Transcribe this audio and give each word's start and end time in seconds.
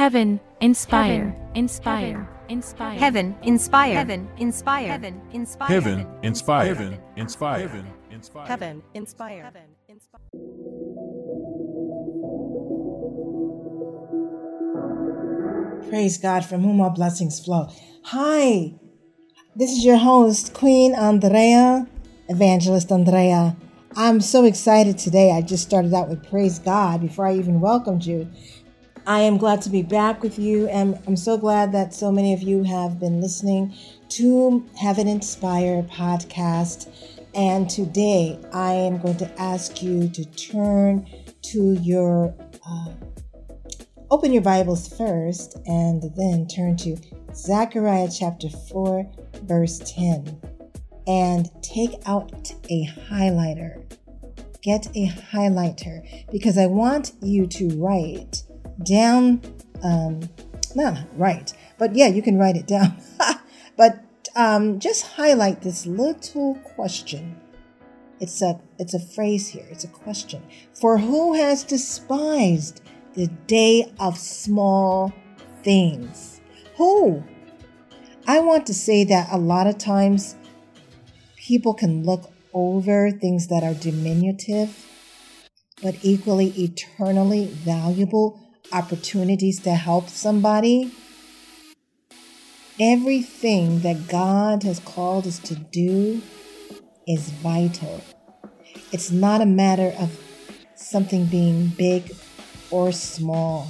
Heaven, 0.00 0.40
inspire, 0.62 1.36
inspire, 1.54 2.26
inspire. 2.48 2.98
Heaven, 2.98 3.36
inspire. 3.42 3.92
Heaven, 3.92 4.30
inspire. 4.38 4.88
Heaven, 4.88 5.20
inspire. 5.34 5.68
Heaven, 5.68 6.06
inspire. 6.22 6.66
Heaven, 6.66 6.98
inspire. 7.18 7.58
Heaven, 7.58 7.86
inspire. 8.10 8.46
Heaven, 8.46 8.82
inspire. 8.94 9.42
Heaven, 9.42 9.62
inspire. 9.90 10.22
Praise 15.90 16.16
God, 16.16 16.46
from 16.46 16.62
whom 16.62 16.80
all 16.80 16.88
blessings 16.88 17.38
flow. 17.38 17.68
Hi, 18.04 18.72
this 19.54 19.70
is 19.70 19.84
your 19.84 19.98
host, 19.98 20.54
Queen 20.54 20.94
Andreyah, 20.94 21.86
Evangelist 22.30 22.88
Andreyah. 22.88 23.54
I'm 23.96 24.22
so 24.22 24.46
excited 24.46 24.96
today. 24.96 25.32
I 25.32 25.42
just 25.42 25.64
started 25.64 25.92
out 25.92 26.08
with 26.08 26.26
Praise 26.26 26.58
God 26.58 27.02
before 27.02 27.26
I 27.26 27.34
even 27.34 27.60
welcomed 27.60 28.06
you. 28.06 28.30
I 29.06 29.20
am 29.20 29.38
glad 29.38 29.62
to 29.62 29.70
be 29.70 29.82
back 29.82 30.22
with 30.22 30.38
you, 30.38 30.68
and 30.68 30.98
I'm 31.06 31.16
so 31.16 31.38
glad 31.38 31.72
that 31.72 31.94
so 31.94 32.12
many 32.12 32.34
of 32.34 32.42
you 32.42 32.62
have 32.64 33.00
been 33.00 33.20
listening 33.20 33.74
to 34.10 34.64
Heaven 34.76 35.08
Inspire 35.08 35.82
podcast. 35.84 36.88
And 37.34 37.70
today 37.70 38.38
I 38.52 38.72
am 38.72 38.98
going 38.98 39.16
to 39.16 39.40
ask 39.40 39.82
you 39.82 40.08
to 40.10 40.24
turn 40.26 41.08
to 41.42 41.74
your 41.80 42.34
uh, 42.68 42.92
Open 44.10 44.32
your 44.32 44.42
Bibles 44.42 44.88
first 44.96 45.56
and 45.66 46.02
then 46.16 46.46
turn 46.46 46.76
to 46.78 46.96
Zechariah 47.32 48.08
chapter 48.10 48.50
4, 48.50 49.10
verse 49.44 49.78
10, 49.86 50.40
and 51.06 51.48
take 51.62 51.92
out 52.06 52.52
a 52.68 52.86
highlighter. 53.08 53.82
Get 54.62 54.88
a 54.94 55.06
highlighter 55.32 56.30
because 56.30 56.58
I 56.58 56.66
want 56.66 57.12
you 57.22 57.46
to 57.46 57.68
write 57.78 58.42
down, 58.84 59.40
um, 59.82 60.20
not 60.74 60.98
write, 61.16 61.54
but 61.78 61.94
yeah, 61.94 62.08
you 62.08 62.22
can 62.22 62.38
write 62.38 62.56
it 62.56 62.66
down. 62.66 62.96
but 63.76 64.04
um, 64.36 64.78
just 64.78 65.06
highlight 65.06 65.62
this 65.62 65.86
little 65.86 66.54
question. 66.76 67.40
It's 68.20 68.42
a 68.42 68.60
it's 68.78 68.94
a 68.94 69.00
phrase 69.00 69.48
here. 69.48 69.66
It's 69.70 69.84
a 69.84 69.88
question. 69.88 70.42
For 70.74 70.98
who 70.98 71.34
has 71.34 71.64
despised 71.64 72.82
the 73.14 73.26
day 73.46 73.92
of 73.98 74.18
small 74.18 75.12
things. 75.62 76.40
Who? 76.76 77.22
I 78.26 78.40
want 78.40 78.66
to 78.66 78.74
say 78.74 79.04
that 79.04 79.28
a 79.32 79.38
lot 79.38 79.66
of 79.66 79.78
times 79.78 80.36
people 81.36 81.74
can 81.74 82.04
look 82.04 82.30
over 82.52 83.10
things 83.10 83.48
that 83.48 83.62
are 83.62 83.74
diminutive, 83.74 84.86
but 85.82 85.96
equally 86.02 86.48
eternally 86.58 87.46
valuable 87.46 88.40
opportunities 88.72 89.60
to 89.60 89.74
help 89.74 90.08
somebody. 90.08 90.92
Everything 92.80 93.80
that 93.80 94.08
God 94.08 94.62
has 94.62 94.80
called 94.80 95.26
us 95.26 95.38
to 95.40 95.54
do 95.54 96.22
is 97.06 97.28
vital. 97.30 98.02
It's 98.92 99.10
not 99.10 99.40
a 99.40 99.46
matter 99.46 99.94
of 99.98 100.18
something 100.76 101.26
being 101.26 101.68
big 101.68 102.12
or 102.70 102.92
small. 102.92 103.68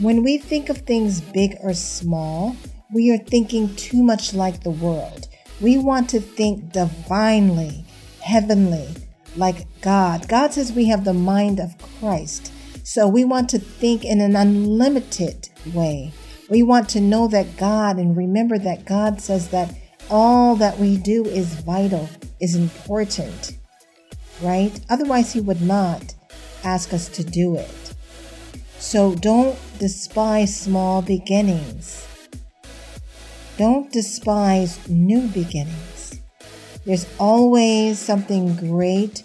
When 0.00 0.24
we 0.24 0.38
think 0.38 0.68
of 0.68 0.78
things 0.78 1.20
big 1.20 1.56
or 1.62 1.74
small, 1.74 2.56
we 2.92 3.10
are 3.12 3.18
thinking 3.18 3.74
too 3.76 4.02
much 4.02 4.34
like 4.34 4.62
the 4.62 4.70
world. 4.70 5.28
We 5.60 5.78
want 5.78 6.10
to 6.10 6.20
think 6.20 6.72
divinely, 6.72 7.84
heavenly, 8.20 8.88
like 9.36 9.66
God. 9.80 10.28
God 10.28 10.52
says 10.52 10.72
we 10.72 10.86
have 10.86 11.04
the 11.04 11.14
mind 11.14 11.60
of 11.60 11.76
Christ. 12.00 12.52
So 12.84 13.06
we 13.06 13.24
want 13.24 13.48
to 13.50 13.58
think 13.58 14.04
in 14.04 14.20
an 14.20 14.34
unlimited 14.34 15.48
way. 15.72 16.12
We 16.50 16.62
want 16.62 16.88
to 16.90 17.00
know 17.00 17.28
that 17.28 17.56
God 17.56 17.96
and 17.96 18.16
remember 18.16 18.58
that 18.58 18.84
God 18.84 19.20
says 19.20 19.48
that 19.48 19.74
all 20.10 20.56
that 20.56 20.78
we 20.78 20.96
do 20.96 21.24
is 21.24 21.54
vital, 21.54 22.08
is 22.40 22.56
important, 22.56 23.56
right? 24.42 24.78
Otherwise, 24.90 25.32
He 25.32 25.40
would 25.40 25.62
not 25.62 26.14
ask 26.64 26.92
us 26.92 27.08
to 27.10 27.24
do 27.24 27.56
it. 27.56 27.94
So 28.78 29.14
don't 29.14 29.58
despise 29.78 30.54
small 30.54 31.02
beginnings. 31.02 32.06
Don't 33.56 33.92
despise 33.92 34.88
new 34.88 35.28
beginnings. 35.28 36.20
There's 36.84 37.06
always 37.18 38.00
something 38.00 38.56
great 38.56 39.22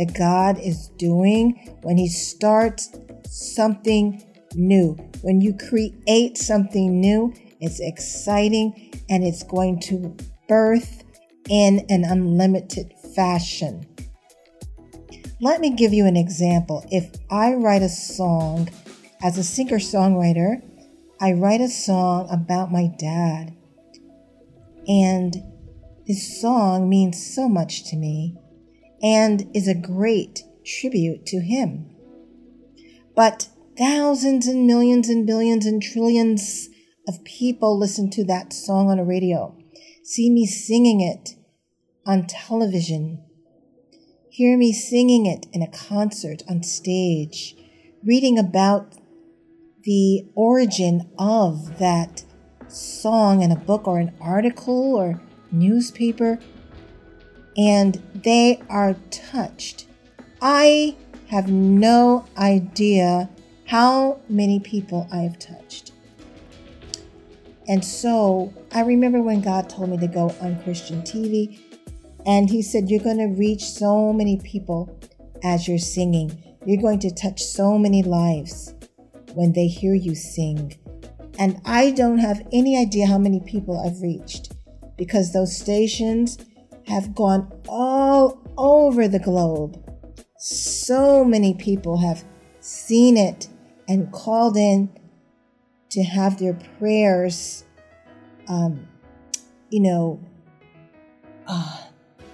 that 0.00 0.14
God 0.14 0.58
is 0.58 0.88
doing 0.96 1.76
when 1.82 1.98
He 1.98 2.08
starts 2.08 2.90
something 3.28 4.24
new. 4.54 4.96
When 5.20 5.42
you 5.42 5.54
create 5.54 6.38
something 6.38 6.98
new, 6.98 7.34
it's 7.60 7.80
exciting 7.80 8.92
and 9.10 9.22
it's 9.22 9.42
going 9.42 9.78
to 9.80 10.16
birth 10.48 11.04
in 11.50 11.84
an 11.90 12.04
unlimited 12.04 12.94
fashion. 13.14 13.84
Let 15.42 15.60
me 15.60 15.68
give 15.68 15.92
you 15.92 16.06
an 16.06 16.16
example. 16.16 16.82
If 16.90 17.10
I 17.30 17.52
write 17.52 17.82
a 17.82 17.88
song 17.90 18.70
as 19.22 19.36
a 19.36 19.44
singer 19.44 19.78
songwriter, 19.78 20.62
I 21.20 21.32
write 21.32 21.60
a 21.60 21.68
song 21.68 22.26
about 22.30 22.72
my 22.72 22.90
dad. 22.98 23.54
And 24.88 25.36
this 26.06 26.40
song 26.40 26.88
means 26.88 27.22
so 27.34 27.50
much 27.50 27.84
to 27.90 27.96
me 27.96 28.38
and 29.02 29.50
is 29.54 29.68
a 29.68 29.74
great 29.74 30.42
tribute 30.64 31.26
to 31.26 31.40
him. 31.40 31.90
But 33.14 33.48
thousands 33.76 34.46
and 34.46 34.66
millions 34.66 35.08
and 35.08 35.26
billions 35.26 35.66
and 35.66 35.82
trillions 35.82 36.68
of 37.08 37.24
people 37.24 37.78
listen 37.78 38.10
to 38.10 38.24
that 38.24 38.52
song 38.52 38.90
on 38.90 38.98
a 38.98 39.04
radio, 39.04 39.56
see 40.04 40.30
me 40.30 40.46
singing 40.46 41.00
it 41.00 41.36
on 42.06 42.26
television 42.26 43.24
Hear 44.32 44.56
me 44.56 44.72
singing 44.72 45.26
it 45.26 45.46
in 45.52 45.60
a 45.60 45.70
concert 45.70 46.44
on 46.48 46.62
stage, 46.62 47.56
reading 48.04 48.38
about 48.38 48.94
the 49.82 50.30
origin 50.36 51.10
of 51.18 51.78
that 51.80 52.22
song 52.68 53.42
in 53.42 53.50
a 53.50 53.56
book 53.56 53.88
or 53.88 53.98
an 53.98 54.14
article 54.20 54.94
or 54.94 55.20
newspaper, 55.50 56.38
and 57.60 58.02
they 58.14 58.62
are 58.70 58.94
touched. 59.10 59.86
I 60.40 60.96
have 61.28 61.50
no 61.50 62.24
idea 62.38 63.28
how 63.66 64.18
many 64.30 64.60
people 64.60 65.06
I 65.12 65.18
have 65.18 65.38
touched. 65.38 65.92
And 67.68 67.84
so 67.84 68.52
I 68.72 68.80
remember 68.80 69.20
when 69.20 69.42
God 69.42 69.68
told 69.68 69.90
me 69.90 69.98
to 69.98 70.06
go 70.06 70.34
on 70.40 70.62
Christian 70.62 71.02
TV 71.02 71.60
and 72.24 72.48
he 72.48 72.62
said, 72.62 72.88
You're 72.88 73.04
going 73.04 73.18
to 73.18 73.26
reach 73.26 73.64
so 73.64 74.10
many 74.10 74.38
people 74.38 74.98
as 75.44 75.68
you're 75.68 75.78
singing. 75.78 76.42
You're 76.64 76.80
going 76.80 76.98
to 77.00 77.14
touch 77.14 77.42
so 77.42 77.76
many 77.78 78.02
lives 78.02 78.74
when 79.34 79.52
they 79.52 79.66
hear 79.66 79.94
you 79.94 80.14
sing. 80.14 80.78
And 81.38 81.60
I 81.66 81.90
don't 81.90 82.18
have 82.18 82.46
any 82.52 82.80
idea 82.80 83.06
how 83.06 83.18
many 83.18 83.40
people 83.40 83.78
I've 83.78 84.00
reached 84.00 84.54
because 84.96 85.32
those 85.32 85.54
stations 85.54 86.38
have 86.90 87.14
gone 87.14 87.50
all 87.68 88.40
over 88.58 89.06
the 89.06 89.18
globe. 89.18 89.82
So 90.36 91.24
many 91.24 91.54
people 91.54 91.98
have 91.98 92.24
seen 92.60 93.16
it 93.16 93.48
and 93.88 94.10
called 94.12 94.56
in 94.56 94.90
to 95.90 96.02
have 96.02 96.38
their 96.38 96.54
prayers, 96.78 97.64
um, 98.48 98.88
you 99.70 99.80
know, 99.80 100.20
uh, 101.46 101.86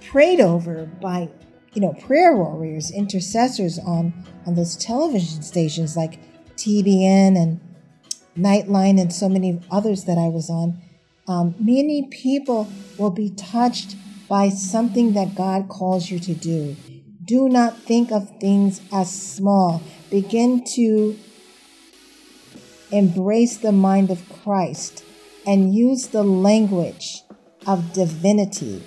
prayed 0.00 0.40
over 0.40 0.86
by 1.00 1.28
you 1.72 1.80
know 1.80 1.92
prayer 1.94 2.36
warriors 2.36 2.90
intercessors 2.90 3.78
on 3.80 4.12
on 4.46 4.54
those 4.54 4.76
television 4.76 5.42
stations 5.42 5.96
like 5.96 6.20
tbn 6.56 7.36
and 7.36 7.60
nightline 8.38 9.00
and 9.00 9.12
so 9.12 9.28
many 9.28 9.60
others 9.70 10.04
that 10.04 10.18
i 10.18 10.28
was 10.28 10.48
on 10.48 10.80
um, 11.26 11.54
many 11.58 12.06
people 12.10 12.68
will 12.98 13.10
be 13.10 13.30
touched 13.30 13.96
by 14.28 14.48
something 14.48 15.12
that 15.12 15.34
god 15.34 15.68
calls 15.68 16.10
you 16.10 16.18
to 16.18 16.34
do 16.34 16.76
do 17.24 17.48
not 17.48 17.76
think 17.76 18.10
of 18.10 18.38
things 18.38 18.80
as 18.92 19.10
small 19.10 19.82
begin 20.10 20.62
to 20.64 21.18
embrace 22.90 23.56
the 23.58 23.72
mind 23.72 24.10
of 24.10 24.28
christ 24.42 25.04
and 25.46 25.74
use 25.74 26.08
the 26.08 26.22
language 26.22 27.22
of 27.66 27.92
divinity 27.92 28.82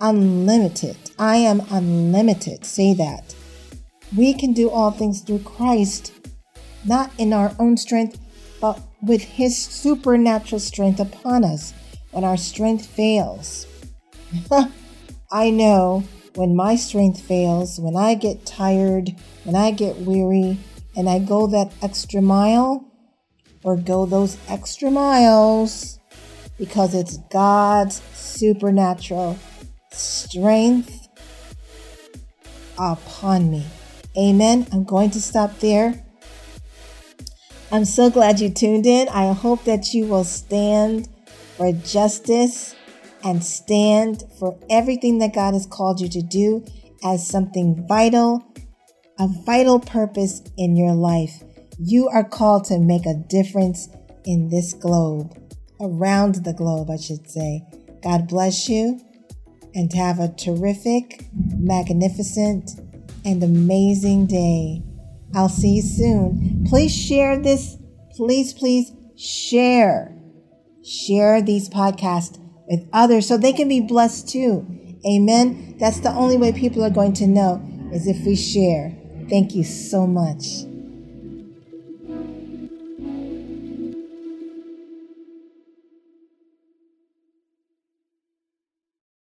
unlimited. 0.00 0.96
I 1.18 1.36
am 1.36 1.62
unlimited. 1.70 2.64
Say 2.64 2.94
that. 2.94 3.34
We 4.16 4.34
can 4.34 4.52
do 4.52 4.70
all 4.70 4.90
things 4.90 5.20
through 5.20 5.40
Christ, 5.40 6.12
not 6.84 7.10
in 7.18 7.32
our 7.32 7.54
own 7.58 7.76
strength, 7.76 8.18
but 8.60 8.80
with 9.02 9.22
His 9.22 9.56
supernatural 9.56 10.60
strength 10.60 11.00
upon 11.00 11.44
us 11.44 11.74
when 12.12 12.24
our 12.24 12.36
strength 12.36 12.86
fails. 12.86 13.66
I 15.30 15.50
know 15.50 16.04
when 16.34 16.54
my 16.54 16.76
strength 16.76 17.20
fails, 17.20 17.78
when 17.80 17.96
I 17.96 18.14
get 18.14 18.46
tired, 18.46 19.14
when 19.44 19.56
I 19.56 19.70
get 19.70 19.96
weary, 19.96 20.58
and 20.96 21.08
I 21.08 21.18
go 21.18 21.46
that 21.48 21.72
extra 21.82 22.22
mile 22.22 22.84
or 23.62 23.76
go 23.76 24.06
those 24.06 24.38
extra 24.48 24.90
miles 24.90 25.98
because 26.58 26.94
it's 26.94 27.18
God's 27.30 28.02
supernatural 28.14 29.38
strength 29.90 31.08
upon 32.78 33.50
me. 33.50 33.66
Amen. 34.16 34.66
I'm 34.72 34.84
going 34.84 35.10
to 35.10 35.20
stop 35.20 35.58
there. 35.58 36.02
I'm 37.70 37.84
so 37.84 38.08
glad 38.08 38.40
you 38.40 38.48
tuned 38.48 38.86
in. 38.86 39.08
I 39.08 39.32
hope 39.32 39.64
that 39.64 39.92
you 39.92 40.06
will 40.06 40.24
stand 40.24 41.08
for 41.56 41.72
justice 41.72 42.74
and 43.26 43.44
stand 43.44 44.22
for 44.38 44.56
everything 44.70 45.18
that 45.18 45.34
God 45.34 45.52
has 45.52 45.66
called 45.66 46.00
you 46.00 46.08
to 46.10 46.22
do 46.22 46.64
as 47.02 47.28
something 47.28 47.84
vital, 47.88 48.46
a 49.18 49.26
vital 49.44 49.80
purpose 49.80 50.42
in 50.56 50.76
your 50.76 50.94
life. 50.94 51.42
You 51.76 52.08
are 52.08 52.22
called 52.22 52.66
to 52.66 52.78
make 52.78 53.04
a 53.04 53.14
difference 53.28 53.88
in 54.24 54.48
this 54.48 54.72
globe, 54.74 55.36
around 55.80 56.36
the 56.44 56.52
globe, 56.52 56.88
I 56.88 56.98
should 56.98 57.28
say. 57.28 57.66
God 58.00 58.28
bless 58.28 58.68
you 58.68 59.00
and 59.74 59.92
have 59.92 60.20
a 60.20 60.28
terrific, 60.28 61.26
magnificent, 61.34 62.80
and 63.24 63.42
amazing 63.42 64.28
day. 64.28 64.84
I'll 65.34 65.48
see 65.48 65.76
you 65.76 65.82
soon. 65.82 66.64
Please 66.68 66.94
share 66.94 67.36
this. 67.36 67.76
Please, 68.16 68.52
please 68.52 68.92
share. 69.16 70.16
Share 70.84 71.42
these 71.42 71.68
podcasts 71.68 72.38
with 72.68 72.88
others 72.92 73.26
so 73.26 73.36
they 73.36 73.52
can 73.52 73.68
be 73.68 73.80
blessed 73.80 74.28
too. 74.28 74.66
Amen. 75.06 75.76
That's 75.78 76.00
the 76.00 76.10
only 76.10 76.36
way 76.36 76.52
people 76.52 76.84
are 76.84 76.90
going 76.90 77.12
to 77.14 77.26
know 77.26 77.62
is 77.92 78.06
if 78.06 78.24
we 78.26 78.36
share. 78.36 78.96
Thank 79.28 79.54
you 79.54 79.64
so 79.64 80.06
much. 80.06 80.64